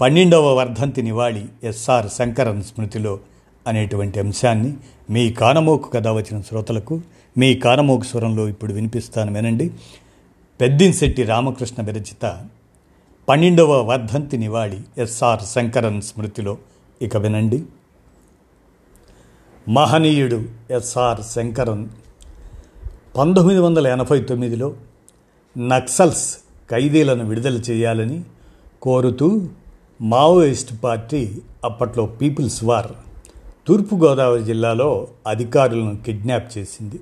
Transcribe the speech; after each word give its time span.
పన్నెండవ 0.00 0.54
వర్ధంతి 0.54 1.02
నివాళి 1.02 1.46
ఎస్ఆర్ 1.64 2.06
శంకరన్ 2.10 2.62
స్మృతిలో 2.62 3.20
అనేటువంటి 3.66 4.20
అంశాన్ని 4.20 4.76
మీ 5.10 5.32
కానమోకు 5.32 5.90
కథ 5.90 6.08
వచ్చిన 6.08 6.40
శ్రోతలకు 6.40 7.00
మీ 7.38 7.54
కానమోకు 7.54 8.04
స్వరంలో 8.04 8.48
ఇప్పుడు 8.48 8.72
వినిపిస్తాను 8.72 9.34
వినండి. 9.34 9.70
పెద్దిన్శెట్టి 10.60 11.22
రామకృష్ణ 11.22 11.82
విరచిత 11.82 12.44
పన్నెండవ 13.28 13.82
వర్ధంతి 13.82 14.36
నివాళి 14.36 14.80
ఎస్ఆర్ 14.98 15.42
శంకరన్ 15.42 16.02
స్మృతిలో 16.02 16.58
ఇక 17.02 17.16
వినండి. 17.16 17.64
మహనీయుడు 19.68 20.42
ఎస్ఆర్ 20.70 21.20
శంకరన్ 21.22 21.88
పంతొమ్మిది 23.18 23.60
వందల 23.60 23.86
ఎనభై 23.86 24.20
తొమ్మిదిలో 24.20 24.74
నక్సల్స్ 25.58 26.38
ఖైదీలను 26.70 27.24
విడుదల 27.24 27.56
చేయాలని 27.56 28.22
కోరుతూ 28.82 29.48
మావోయిస్ట్ 30.00 30.82
పార్టీ 30.84 31.40
అప్పట్లో 31.64 32.06
పీపుల్స్ 32.06 32.64
వార్ 32.64 32.86
తూర్పుగోదావరి 33.68 34.44
జిల్లాలో 34.44 35.08
అధికారులను 35.26 35.96
కిడ్నాప్ 35.96 36.58
చేసింది. 36.58 37.00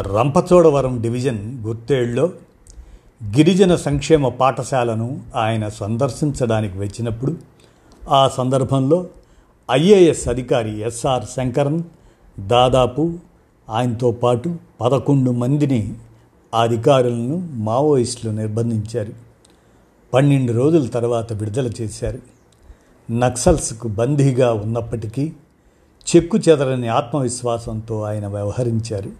రంపచోడవరం 0.00 1.02
డివిజన్ 1.02 1.62
గుర్తేళ్ళలో 1.66 2.32
గిరిజన 3.24 3.74
సంక్షేమ 3.74 4.28
పాఠశాలను 4.28 5.20
ఆయన 5.36 5.68
సందర్శించడానికి 5.68 6.78
వచ్చినప్పుడు 6.78 7.36
ఆ 8.10 8.28
సందర్భంలో 8.28 9.06
ఐఏఎస్ 9.70 10.28
అధికారి 10.28 10.80
ఎస్ఆర్ 10.80 11.24
శంకరన్ 11.24 11.82
దాదాపు 12.38 13.18
ఆయనతో 13.70 14.10
పాటు 14.10 14.56
పదకొండు 14.80 15.30
మందిని 15.30 15.94
ఆ 16.54 16.62
అధికారులను 16.62 17.48
మావోయిస్టులు 17.52 18.32
నిర్బంధించారు. 18.32 19.27
పన్నెండు 20.14 20.52
రోజుల 20.52 20.86
తర్వాత 20.86 21.32
విడుదల 21.32 21.70
చేశారు. 21.80 22.18
నక్సల్స్కు 23.12 23.88
బందీగా 23.88 24.52
ఉన్నప్పటికీ 24.52 25.32
చెక్కు 26.16 26.38
చెదరని 26.38 26.88
ఆత్మవిశ్వాసంతో 26.88 28.02
ఆయన 28.02 28.26
వ్యవహరించారు. 28.26 29.10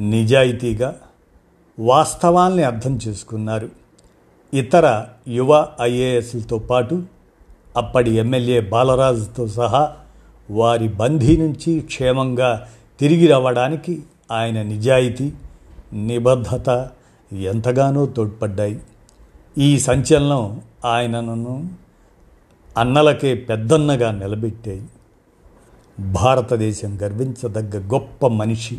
నిజాయితీగా 0.00 0.96
వాస్తవాల్ని 1.78 2.62
అర్థం 2.62 2.98
చేసుకున్నారు. 3.08 3.68
ఇతర 4.54 5.04
యువ 5.28 5.66
ఐఏఎస్లతో 5.80 6.58
పాటు 6.58 7.02
అప్పటి 7.76 8.10
ఎమ్మెల్యే 8.10 8.60
బాలరాజుతో 8.60 9.48
సహా 9.48 9.96
వారి 10.50 10.88
బందీ 10.88 11.36
నుంచి 11.36 11.80
క్షేమంగా 11.80 12.68
తిరిగి 13.00 13.26
రావడానికి 13.26 14.02
ఆయన 14.32 14.62
నిజాయితీ 14.62 15.32
నిబద్ధత 15.92 16.88
ఎంతగానో 17.32 18.06
తోడ్పడ్డాయి. 18.06 18.80
ఈ 19.58 19.78
సంచలనం 19.78 20.60
ఆయనను 20.84 21.70
అన్నలకే 22.78 23.34
పెద్దన్నగా 23.34 24.10
నిలబెట్టాయి 24.10 24.82
భారతదేశం 26.00 26.98
గర్వించదగ్గ 27.02 27.94
గొప్ప 27.94 28.26
మనిషి 28.26 28.78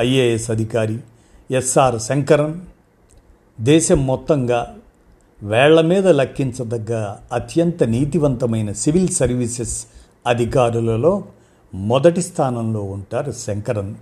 ఐఏఎస్ 0.00 0.50
అధికారి 0.50 0.98
ఎస్ఆర్ 1.50 2.00
శంకరన్. 2.00 2.60
దేశం 3.60 4.06
మొత్తంగా 4.06 4.76
వేళ్ళ 5.42 5.80
మీద 5.80 6.06
లెక్కించదగ్గ 6.08 7.16
అత్యంత 7.32 7.84
నీతివంతమైన 7.84 8.72
సివిల్ 8.72 9.08
సర్వీసెస్ 9.08 9.86
అధికారులలో 10.26 11.24
మొదటి 11.74 12.22
స్థానంలో 12.22 12.82
ఉంటారు 12.82 13.32
శంకరన్. 13.32 13.94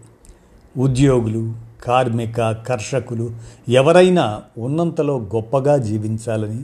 ఉద్యోగులు 0.77 1.72
కార్మిక 1.83 2.51
కర్షకులు 2.51 3.31
ఎవరైనా 3.69 4.43
ఉన్నంతలో 4.59 5.19
గొప్పగా 5.19 5.77
జీవించాలని 5.77 6.63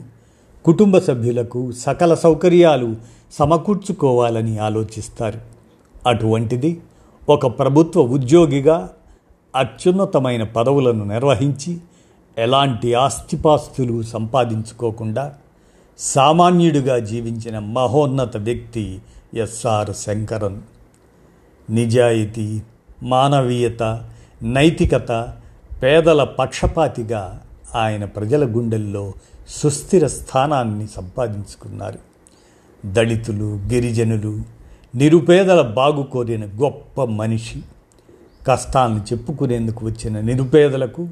కుటుంబ 0.65 0.97
సభ్యులకు 0.97 1.71
సకల 1.71 2.13
సౌకర్యాలు 2.13 2.95
సమకూర్చుకోవాలని 3.33 4.57
ఆలోచిస్తారు. 4.57 5.39
అటువంటిది 6.07 6.81
ఒక 7.29 7.59
ప్రభుత్వ 7.59 8.01
ఉద్యోగిగా 8.01 8.89
అత్యున్నతమైన 9.55 10.43
పదవులను 10.43 11.03
నిర్వహించి 11.05 11.77
ఎలాంటి 12.37 12.93
ఆస్తిపాస్తులు 12.93 14.03
సంపాదించుకోకుండా 14.03 15.33
సామాన్యుడిగా 15.99 16.99
జీవించిన 16.99 17.59
మహోన్నత 17.59 18.37
వ్యక్తి 18.37 18.99
ఎస్ఆర్ 19.33 19.91
శంకరన్. 19.95 20.59
నిజాయితీ 21.69 22.61
మానవీయత 23.03 23.83
నైతికత 24.43 25.33
పేదల 25.83 26.23
పక్షపాతిగా 26.23 27.41
ఆయన 27.75 28.05
ప్రజల 28.05 28.57
గుండెల్లో 28.57 29.13
సుస్థిర 29.49 30.07
స్థానాన్ని 30.07 30.87
సంపాదించుకున్నారు. 30.87 31.99
దళితులు 32.85 33.45
గిరిజనులు 33.45 34.41
నిరుపేదల 34.95 35.61
బాగు 35.61 36.03
కోరిన 36.03 36.45
గొప్ప 36.45 37.03
మనిషి. 37.03 37.61
కష్టాలను 38.47 38.99
చెప్పుకునేందుకు 38.99 39.85
వచ్చిన 39.85 40.19
నిరుపేదలకు 40.19 41.09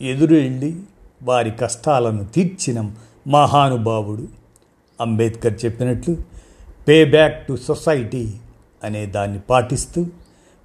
ఎదురెళ్ళి 0.00 0.76
వారి 1.22 1.50
కష్టాలను 1.50 2.24
తీర్చిన 2.24 2.90
మహానుభావుడు 3.26 4.28
అంబేద్కర్ 5.00 5.64
చెప్పినట్లు 5.64 6.16
పే 6.88 7.04
బ్యాక్ 7.04 7.46
టు 7.46 7.56
సొసైటీ 7.56 8.34
అనే 8.84 9.06
దాన్ని 9.06 9.40
పాటిస్తూ 9.40 10.06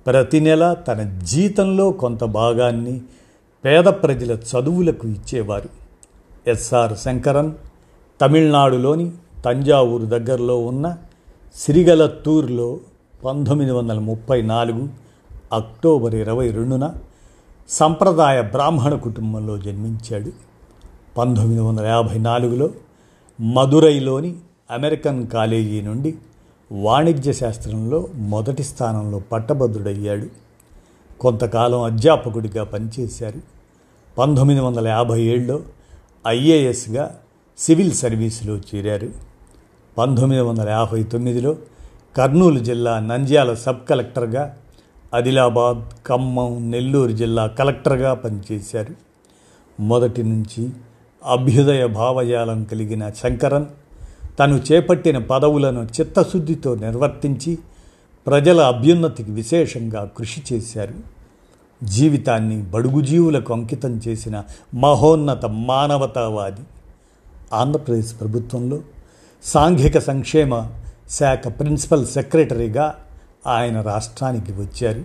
ప్రతి 0.07 0.39
నెల 0.39 0.73
తన 0.73 1.19
జీతంలో 1.23 1.91
కొంత 1.91 2.23
భాగాన్ని 2.23 3.01
పేద 3.65 3.83
ప్రజల 3.83 4.31
చదువులకు 4.31 5.07
ఇచ్చేవారు. 5.07 5.69
ఎస్ఆర్ 6.47 6.97
శంకరన్ 6.97 7.51
తమిళనాడులోని 8.21 9.11
తంజావూరు 9.45 10.05
దగ్గరలో 10.05 10.59
ఉన్న 10.59 10.97
సిరిగలత్తూరులో 11.55 12.79
పంతొమ్మిది 13.25 13.71
వందల 13.71 13.99
ముప్పై 13.99 14.41
నాలుగు 14.41 14.89
అక్టోబర్ 15.53 16.15
ఇరవై 16.15 16.51
రెండున 16.51 16.93
సంప్రదాయ 17.69 18.41
బ్రాహ్మణ 18.41 18.95
కుటుంబంలో 18.95 19.57
జన్మించాడు. 19.57 20.31
పంతొమ్మిది 21.17 21.61
వందల 21.61 21.85
యాభై 21.85 22.17
నాలుగులో 22.17 22.69
మదురైలోని 23.41 24.35
అమెరికన్ 24.71 25.27
కాలేజీ 25.27 25.81
నుండి 25.81 26.15
వాణిజ్య 26.71 27.33
శాస్త్రంలో 27.33 28.07
మొదటి 28.13 28.63
స్థానంలో 28.63 29.19
పట్టభద్రుడయ్యాడు. 29.19 30.27
కొంతకాలం 31.19 31.81
అధ్యాపకుడిగా 31.81 32.63
పనిచేశారు. 32.63 33.41
పంతొమ్మిది 34.17 34.59
వందల 34.59 34.87
యాభై 34.87 35.21
ఏడులో 35.21 35.59
ఐఏఎస్గా 36.27 37.19
సివిల్ 37.57 37.91
సర్వీసులో 37.91 38.57
చేరారు. 38.57 39.09
పంతొమ్మిది 39.97 40.41
వందల 40.41 40.69
యాభై 40.69 41.03
తొమ్మిదిలో 41.03 41.55
కర్నూలు 42.17 42.59
జిల్లా 42.59 42.99
నంద్యాల 42.99 43.53
సబ్ 43.53 43.87
కలెక్టర్గా 43.89 44.57
ఆదిలాబాద్ 45.15 46.07
ఖమ్మం 46.07 46.71
నెల్లూరు 46.71 47.11
జిల్లా 47.11 47.47
కలెక్టర్గా 47.47 48.13
పనిచేశారు. 48.13 48.93
మొదటి 49.81 50.23
నుంచి 50.23 50.69
అభ్యుదయ 51.25 51.87
భావజాలం 51.87 52.63
కలిగిన 52.63 53.09
శంకరన్ 53.09 53.65
తను 54.39 54.61
చేపట్టిన 54.71 55.17
పదవులను 55.17 55.87
చిత్తశుద్ధితో 55.99 56.75
నిర్వర్తించి 56.75 57.57
ప్రజల 58.27 58.61
అభ్యున్నతికి 58.61 59.31
విశేషంగా 59.31 60.09
కృషి 60.17 60.43
చేశారు. 60.53 60.93
జీవితాన్ని 61.83 62.61
బడుగు 62.61 63.01
జీవులకు 63.01 63.53
అంకితం 63.53 64.01
చేసిన 64.07 64.43
మహోన్నత 64.73 65.45
మానవతావాది 65.45 66.61
ఆంధ్రప్రదేశ్ 67.53 68.19
ప్రభుత్వంలో 68.21 68.79
సాంఘిక 69.43 69.97
సంక్షేమ 69.99 70.67
శాఖ 71.09 71.47
ప్రిన్సిపల్ 71.47 72.07
సెక్రటరీగా 72.07 72.95
ఆయన 73.47 73.81
రాష్ట్రానికి 73.81 74.51
వచ్చారు. 74.51 75.03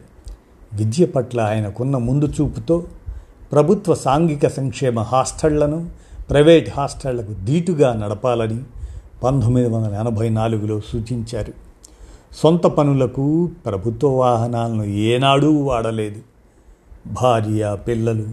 విద్య 0.73 1.07
పట్ల 1.07 1.41
ఆయనకున్న 1.41 1.97
ముందు 1.97 2.25
చూపుతో 2.25 2.85
ప్రభుత్వ 3.53 3.95
సాంఘిక 3.95 4.49
సంక్షేమ 4.49 5.01
హాస్టళ్ళను 5.01 5.91
ప్రైవేట్ 6.31 6.71
హాస్టళ్ళకు 6.77 7.35
ధీటుగా 7.45 7.93
నడపాలని 7.93 8.63
పంతొమ్మిది 9.23 9.69
వందల 9.69 9.95
ఎనభై 9.95 10.29
నాలుగులో 10.29 10.81
సూచించారు. 10.81 11.53
సొంత 12.37 12.63
పనులకు 12.63 13.51
ప్రభుత్వ 13.67 14.09
వాహనాలను 14.09 14.85
ఏనాడూ 14.85 15.59
వాడలేదు. 15.59 16.21
భార్య 17.07 17.79
పిల్లలు 17.89 18.27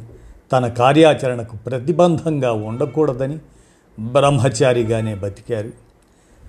తన 0.54 0.68
కార్యాచరణకు 0.68 1.58
ప్రతిబంధంగా 1.58 2.52
ఉండకూడదని 2.52 3.38
బ్రహ్మచారిగానే 4.00 5.16
బతికారు. 5.16 5.72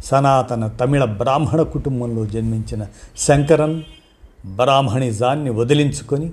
సనాతన 0.05 0.67
తమిళ 0.67 1.05
బ్రాహ్మణ 1.05 1.63
కుటుంబంలో 1.63 2.27
జన్మించిన 2.27 2.87
శంకరన్ 3.19 3.83
బ్రాహ్మణిజాన్ని 4.47 5.51
వదిలించుకొని 5.51 6.33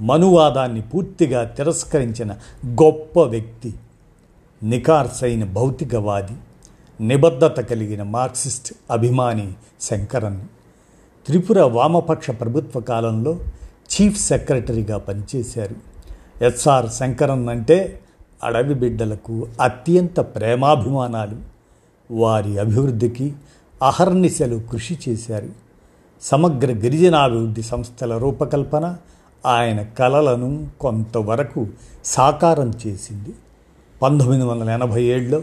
మనువాదాన్ని 0.00 0.82
పూర్తిగా 0.82 1.44
తిరస్కరించిన 1.44 2.32
గొప్ప 2.66 3.20
వ్యక్తి 3.20 3.74
నికార్సైన 4.62 5.44
భౌతికవాది. 5.44 6.32
నిబద్ధత 7.00 7.60
కలిగిన 7.60 8.02
మార్క్సిస్ట్ 8.02 8.74
అభిమాని 8.90 9.52
శంకరన్. 9.80 10.40
త్రిపుర 11.26 11.62
వామపక్ష 11.62 12.30
ప్రభుత్వ 12.30 12.80
కాలంలో 12.80 13.38
చీఫ్ 13.68 14.20
సెక్రటరీగా 14.20 14.98
పనిచేశారు. 14.98 15.76
ఎస్ఆర్ 16.44 16.90
శంకరన్ 16.90 17.48
అంటే 17.48 18.00
అడవి 18.44 18.74
బిడ్డలకు 18.74 19.48
అత్యంత 19.60 20.20
ప్రేమాభిమానాలు. 20.20 21.36
వారి 22.10 22.58
అభివృద్ధికి 22.58 23.34
అహర్నిశలు 23.82 24.60
కృషి 24.72 24.98
చేశారు. 25.08 25.48
సమగ్ర 26.22 26.72
గిరిజనాభివృద్ధి 26.72 27.62
సంస్థల 27.62 28.18
రూపకల్పన 28.18 28.96
ఆయన 29.46 29.82
కలలను 29.82 30.68
కొంతవరకు 30.80 31.66
సాకారం 32.04 32.74
చేసింది. 32.86 33.28
పంతొమ్మిది 34.02 34.44
వందల 34.44 34.70
ఎనభై 34.70 35.02
ఏడులో 35.02 35.42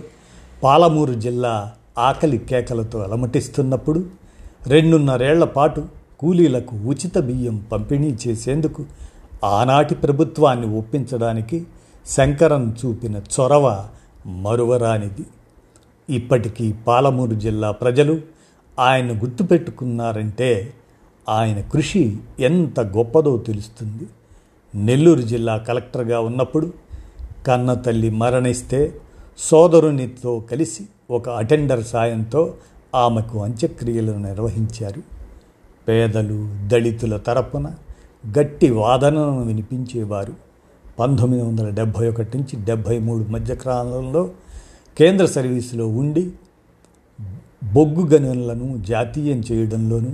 పాలమూరు 0.64 1.14
జిల్లా 1.14 1.74
ఆకలి 1.98 2.38
కేకలతో 2.38 3.00
అలమటిస్తున్నప్పుడు 3.00 4.06
రెండున్నరేళ్ళ 4.68 5.44
పాటు 5.44 5.86
కూలీలకు 6.20 6.76
ఉచిత 6.76 7.18
బియ్యం 7.18 7.66
పంపిణీ 7.72 8.16
చేసేందుకు 8.28 8.86
ఆనాటి 9.44 9.96
ప్రభుత్వాన్ని 9.96 10.78
ఒప్పించడానికి 10.78 11.68
శంకరన్ 12.06 12.74
చూపిన 12.86 13.16
చొరవ 13.18 13.88
మరువరానిది. 14.26 15.26
ఇప్పటికీ 16.10 16.74
పాలమూరు 16.88 17.36
జిల్లా 17.36 17.72
ప్రజలు 17.72 18.22
ఆయన 18.80 19.22
గుర్తుపెట్టుకున్నారంటే 19.24 20.74
ఆయన 21.30 21.62
కృషి 21.62 22.18
ఎంత 22.40 22.80
గొప్పదో 22.80 23.38
తెలుస్తుంది. 23.38 24.04
నెల్లూరు 24.76 25.22
జిల్లా 25.22 25.58
కలెక్టర్గా 25.58 26.20
ఉన్నప్పుడు 26.20 26.74
కన్న 27.48 27.74
తల్లి 27.74 28.10
మరణిస్తే 28.10 28.94
సోదరునితో 29.38 30.40
కలిసి 30.40 30.84
ఒక 31.12 31.30
అటెండర్ 31.30 31.84
సాయంతో 31.84 32.54
ఆమెకు 32.96 33.40
అంత్యక్రియలను 33.40 34.28
నిర్వహించారు. 34.28 35.02
పేదలు 35.88 36.68
దళితుల 36.68 37.18
తరపున 37.18 37.72
గట్టి 38.40 38.70
వాదనలను 38.70 39.44
వినిపించేవారు. 39.44 40.34
పంతొమ్మిది 41.00 41.44
వందల 41.44 41.70
డెబ్భై 41.70 42.10
ఒకటి 42.10 42.38
నుంచి 42.38 42.66
డెబ్భై 42.66 43.00
మూడు 43.00 43.30
మధ్యకాలంలో 43.30 44.30
కేంద్ర 44.98 45.26
సర్వీసులో 45.26 45.88
ఉండి 45.88 46.32
బొగ్గు 47.74 48.08
గనులను 48.08 48.84
జాతీయం 48.88 49.44
చేయడంలోనూ 49.52 50.10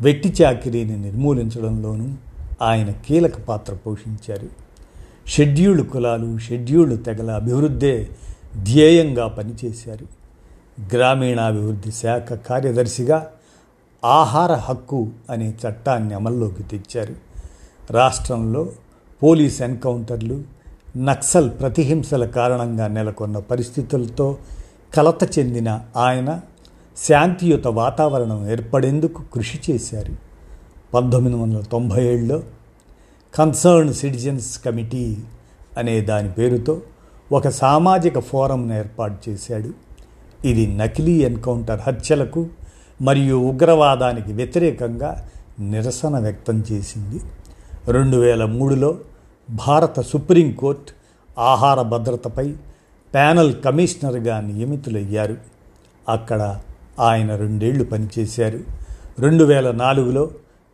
వెట్టి 0.00 0.34
చాకిరీని 0.42 0.96
నిర్మూలించడంలోనూ 0.96 2.08
ఆయన 2.62 2.90
కీలక 2.90 3.40
పాత్ర 3.40 3.74
పోషించారు. 3.74 4.48
షెడ్యూల్డ్ 5.26 5.90
కులాలు 5.90 6.38
షెడ్యూల్డ్ 6.38 7.04
తెగల 7.04 7.30
అభివృద్ధే 7.30 8.08
ధ్యేయంగా 8.56 9.28
పనిచేశారు. 9.28 10.06
గ్రామీణాభివృద్ధి 10.94 11.92
శాఖ 11.92 12.32
కార్యదర్శిగా 12.32 13.30
ఆహార 14.04 14.52
హక్కు 14.52 15.08
అనే 15.30 15.54
చట్టాన్ని 15.68 16.14
అమల్లోకి 16.14 16.62
తెచ్చారు. 16.62 17.14
రాష్ట్రంలో 17.90 18.68
పోలీస్ 19.22 19.62
ఎన్కౌంటర్లు 19.62 20.42
నక్సల్ 20.96 21.50
ప్రతిహింసల 21.50 22.26
కారణంగా 22.26 22.86
నెలకొన్న 22.86 23.38
పరిస్థితులతో 23.38 24.38
కలత 24.96 25.38
చెందిన 25.38 25.80
ఆయన 25.96 26.40
శాంతియుత 27.08 27.66
వాతావరణం 27.66 28.50
ఏర్పడేందుకు 28.50 29.22
కృషి 29.34 29.60
చేశారు. 29.70 30.16
పంతొమ్మిది 30.94 31.36
వందల 31.36 31.60
తొంభై 31.60 32.04
ఏడులో 32.04 32.42
కన్సర్న్ 33.34 33.94
సిటిజన్స్ 33.94 34.64
కమిటీ 34.64 35.16
అనే 35.78 36.00
దాని 36.00 36.32
పేరుతో 36.32 36.80
ఒక 37.32 37.48
సామాజిక 37.48 38.18
ఫోరంను 38.18 38.74
ఏర్పాటు 38.74 39.30
చేశాడు. 39.30 39.70
ఇది 40.46 40.66
నకిలీ 40.66 41.12
ఎన్కౌంటర్ 41.12 41.80
హత్యలకు 41.80 42.46
మరియు 43.02 43.36
ఉగ్రవాదానికి 43.36 44.32
వ్యతిరేకంగా 44.32 45.28
నిరసన 45.60 46.18
వ్యక్తం 46.18 46.64
చేసింది. 46.72 47.20
రెండు 47.92 48.16
వేల 48.16 48.44
మూడులో 48.44 48.98
భారత 49.50 50.00
సుప్రీంకోర్టు 50.00 50.92
ఆహార 51.40 51.82
భద్రతపై 51.82 52.54
ప్యానల్ 53.14 53.54
కమిషనర్గా 53.64 54.40
నియమితులయ్యారు. 54.40 55.36
అక్కడ 56.08 56.60
ఆయన 57.00 57.36
రెండేళ్ళు 57.36 57.84
పనిచేశారు. 57.84 58.60
రెండు 59.18 59.44
వేల 59.44 59.70
నాలుగులో 59.70 60.30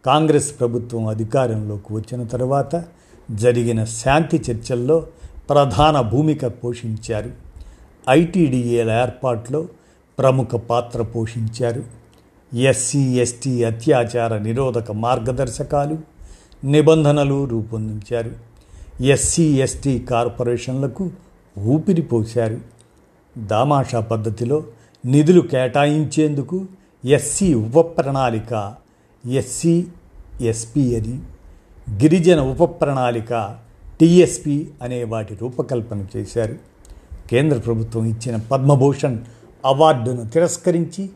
కాంగ్రెస్ 0.06 0.60
ప్రభుత్వం 0.60 1.06
అధికారంలోకి 1.06 1.94
వచ్చిన 1.94 2.24
తర్వాత 2.24 2.84
జరిగిన 3.30 3.84
శాంతి 3.84 4.42
చర్చల్లో 4.50 5.06
ప్రధాన 5.50 6.00
భూమిక 6.00 6.46
పోషించారు. 6.46 7.30
ఐటీడీఏల 8.10 8.90
ఏర్పాటులో 8.90 9.66
ప్రముఖ 10.18 10.46
పాత్ర 10.46 11.02
పోషించారు. 11.02 11.84
ఎస్సీ 12.56 12.98
ఎస్టీ 12.98 13.64
అత్యాచార 13.64 14.38
నిరోధక 14.38 14.92
మార్గదర్శకాలు 14.92 15.98
నిబంధనలు 16.66 17.44
రూపొందించారు. 17.44 18.30
ఎస్సీ 19.02 19.60
ఎస్టీ 19.62 19.98
కార్పొరేషన్లకు 19.98 21.10
ఊపిరి 21.58 22.02
పోశారు. 22.02 22.60
దామాషా 23.38 24.00
పద్ధతిలో 24.00 24.62
నిధులు 25.06 25.40
కేటాయించేందుకు 25.40 26.66
ఎస్సీ 27.04 27.54
ఉప 27.54 27.98
ప్రణాళిక 27.98 28.74
ఎస్సీ 29.30 29.86
ఎస్పి 30.40 30.96
అని 30.96 31.20
గిరిజన 31.92 32.40
ఉప 32.40 32.80
ప్రణాళిక 32.80 33.58
టిఎస్పి 34.00 34.70
అనే 34.82 35.04
వాటి 35.04 35.38
రూపకల్పన 35.42 36.06
చేశారు. 36.16 36.54
కేంద్ర 37.30 37.58
ప్రభుత్వం 37.58 38.04
ఇచ్చిన 38.04 38.36
పద్మభూషణ్ 38.36 39.18
అవార్డును 39.66 40.28
తిరస్కరించి 40.28 41.10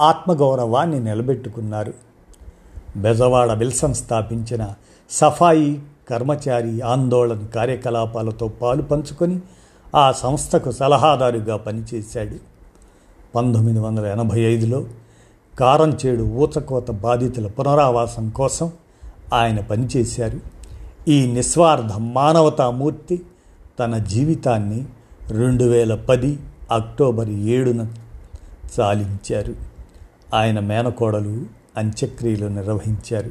ఆత్మగౌరవాన్ని 0.00 1.04
నిలబెట్టుకున్నారు. 1.04 1.94
బెజవాడ 2.96 3.52
విల్సన్ 3.52 3.94
స్థాపించిన 3.94 4.74
సఫాయి 5.10 5.82
కర్మచారి 6.10 6.80
ఆందోళన 6.80 7.46
కార్యకలాపాలతో 7.54 8.48
పాలు 8.48 8.82
పంచుకొని 8.82 9.40
ఆ 9.96 10.12
సంస్థకు 10.12 10.70
సలహాదారుగా 10.70 11.56
పనిచేశాడు. 11.56 12.36
పంతొమ్మిది 13.34 13.78
వందల 13.78 14.06
ఎనభై 14.06 14.40
ఐదులో 14.40 14.84
కారంచేడు 15.60 16.22
ఊచకోత 16.22 16.90
బాధితుల 16.90 17.46
పునరావాసం 17.46 18.30
కోసం 18.30 18.72
ఆయన 19.34 19.60
పనిచేశారు. 19.60 20.61
ఈ 21.08 21.32
నిస్వార్థ 21.32 21.98
మానవతామూర్తి 21.98 23.22
తన 23.78 23.98
జీవితాన్ని 23.98 24.84
రెండు 25.30 25.64
వేల 25.64 25.94
పది 25.94 26.38
అక్టోబర్ 26.72 27.28
ఏడున 27.28 27.86
చాలించారు. 28.80 29.54
ఆయన 30.34 30.60
మేనకోడలు 30.60 31.46
అంత్యక్రియలు 31.76 32.46
నిర్వహించారు. 32.46 33.30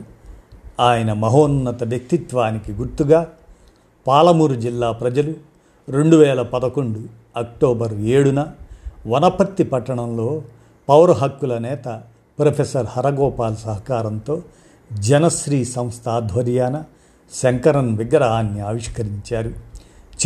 ఆయన 0.79 1.13
మహోన్నత 1.13 1.83
వ్యక్తిత్వానికి 1.83 2.71
గుర్తుగా 2.71 3.27
పాలమూరు 4.07 4.53
జిల్లా 4.53 4.91
ప్రజలు 4.91 5.33
రెండు 5.89 6.15
వేల 6.15 6.41
పదకొండు 6.41 6.99
అక్టోబర్ 7.37 7.93
ఏడున 7.93 8.47
వనపర్తి 9.07 9.63
పట్టణంలో 9.63 10.41
పౌర 10.89 11.11
హక్కుల 11.11 11.57
నేత 11.57 12.01
ప్రొఫెసర్ 12.39 12.85
హరగోపాల్ 12.85 13.55
సహకారంతో 13.55 14.41
జనశ్రీ 14.93 15.65
సంస్థ 15.65 16.09
ఆధ్వర్యాన 16.09 16.83
శంకరన్ 17.33 17.97
విగ్రహాన్ని 17.97 18.59
ఆవిష్కరించారు. 18.59 19.51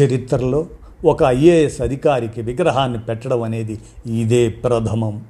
చరిత్రలో 0.02 0.66
ఒక 1.06 1.24
ఐఏఎస్ 1.24 1.82
అధికారికి 1.82 2.42
విగ్రహాన్ని 2.42 3.00
పెట్టడం 3.00 3.42
అనేది 3.42 3.82
ఇదే 4.06 4.50
ప్రథమం. 4.50 5.26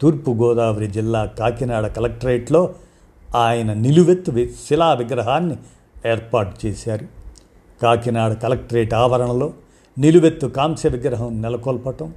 తూర్పుగోదావరి 0.00 0.86
జిల్లా 0.86 1.24
కాకినాడ 1.24 1.86
కలెక్టరేట్లో 1.86 2.74
ఆయన 3.36 3.72
నిలువెత్తు 3.72 4.46
శిలా 4.68 4.94
విగ్రహాన్ని 4.94 5.56
ఏర్పాటు 6.06 6.66
చేశారు. 6.66 7.06
కాకినాడ 7.82 8.32
కలెక్టరేట్ 8.32 8.94
ఆవరణలో 8.94 9.52
నిలువెత్తు 9.98 10.46
కాంస్య 10.46 10.88
విగ్రహం 10.88 11.42
నెలకొల్పటం 11.42 12.14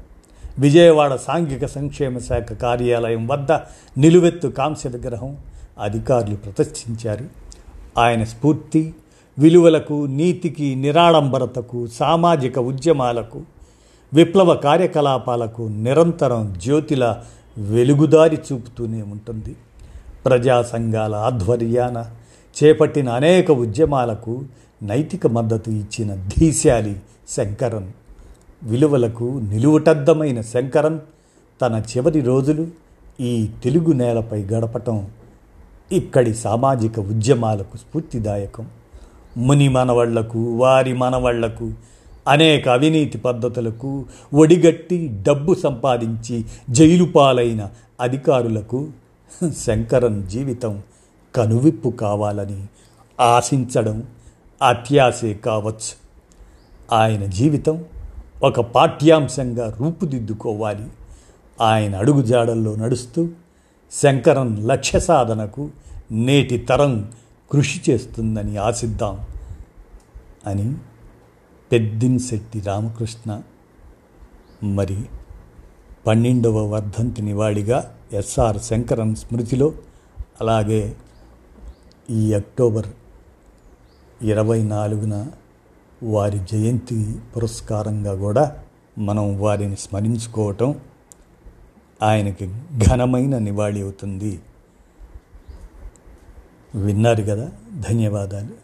విజయవాడ 0.59 1.15
సాంఘిక 1.15 1.65
సంక్షేమ 1.65 2.17
శాఖ 2.17 2.53
కార్యాలయం 2.53 3.27
వద్ద 3.27 3.51
నిలువెత్తు 3.97 4.47
కాంస్య 4.47 4.89
విగ్రహం 4.89 5.37
అధికారులు 5.81 6.35
ప్రదర్శించారు. 6.35 7.42
ఆయన 7.97 8.23
స్ఫూర్తి 8.23 8.93
విలువలకు 9.39 10.05
నీతికి 10.05 10.75
నిరాడంబరతకు 10.75 11.87
సామాజిక 11.87 12.59
ఉద్యమాలకు 12.59 13.41
విప్లవ 14.13 14.55
కార్యకలాపాలకు 14.55 15.61
నిరంతరం 15.61 16.55
జ్యోతిల 16.57 17.21
వెలుగుదారి 17.57 18.35
చూపుతూనే 18.35 19.01
ఉంటుంది. 19.01 19.55
ప్రజా 20.25 20.61
సంఘాల 20.61 21.15
ఆధ్వర్యాన 21.15 22.05
చేపట్టిన 22.63 23.09
అనేక 23.09 23.51
ఉద్యమాలకు 23.51 24.43
నైతిక 24.83 25.27
మద్దతు 25.27 25.69
ఇచ్చిన 25.69 26.27
ధీశాలి 26.37 26.95
శంకరన్. 27.29 27.87
విలువలకు 28.63 29.23
నిలువుటద్దమైన 29.23 30.41
శంకరన్ 30.41 30.99
తన 31.61 31.83
చివరి 31.97 32.21
రోజులు 32.21 32.67
ఈ 33.21 33.49
తెలుగు 33.63 33.91
నేలపై 33.91 34.43
గడపటం 34.43 35.07
ఇక్కడి 35.93 36.33
సామాజిక 36.33 36.99
ఉద్యమాలకు 36.99 37.77
స్ఫూర్తిదాయకం. 37.77 38.67
ముని 39.37 39.69
మనవళ్ళకు 39.69 40.57
వారి 40.57 40.93
మనవళ్ళకు 40.93 41.71
అనేక 42.27 42.69
అవినీతి 42.69 43.17
పద్ధతులకు 43.17 44.05
ఒడిగట్టి 44.33 45.19
డబ్బు 45.27 45.53
సంపాదించి 45.53 46.45
జైలు 46.69 47.03
పాలైన 47.05 47.69
అధికారులకు 48.01 48.87
శంకరన్ 49.57 50.27
జీవితం 50.27 50.81
కనువిప్పు 51.35 51.89
కావాలని 51.89 52.65
ఆశించడం 53.21 54.03
అత్యాశే 54.63 55.33
కావచ్చు. 55.33 56.03
ఆయన 56.95 57.25
జీవితం 57.25 57.85
ఒక 58.43 58.59
పాఠ్యాంశంగా 58.59 59.77
రూపుదిద్దుకోవాలి. 59.79 60.87
ఆయన 61.61 61.95
అడుగుజాడల్లో 61.95 62.75
నడుస్తూ 62.75 63.27
శంకరన్ 63.93 64.53
లక్ష్య 64.67 64.99
సాధనకు 64.99 65.63
నేటి 66.19 66.57
తరం 66.69 66.93
కృషి 67.51 67.79
చేస్తుందని 67.89 68.57
ఆశిద్దాం 68.57 69.15
అని 70.45 70.67
పెద్దింశెట్టి 71.71 72.59
రామకృష్ణ 72.59 73.29
మరి 74.69 74.97
పన్నెండవ 76.07 76.57
వర్ధంతి 76.65 77.21
నివాళిగా 77.21 77.79
ఎస్ఆర్ 78.13 78.59
శంకరన్ 78.63 79.15
స్మృతిలో 79.15 79.67
అలాగే 80.41 80.81
ఈ 82.09 82.23
అక్టోబర్ 82.33 82.89
ఇరవై 84.23 84.59
నాలుగున 84.63 85.15
వారి 86.03 86.39
జయంతి 86.51 86.97
పురస్కారంగా 87.35 88.13
కూడా 88.15 88.45
మనం 88.99 89.27
వారిని 89.39 89.75
స్మరించుకోవటం 89.75 90.69
ఆయనకి 92.03 92.51
ఘనమైన 92.77 93.37
నివాళి 93.37 93.81
అవుతుంది. 93.81 94.39
విన్నారు 96.75 97.23
కదా? 97.23 97.51
ధన్యవాదాలు. 97.79 98.62